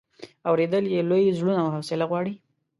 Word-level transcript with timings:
اورېدل 0.49 0.83
یې 0.93 0.99
لوی 1.09 1.35
زړونه 1.37 1.59
او 1.63 1.69
حوصله 1.75 2.05
غواړي. 2.09 2.33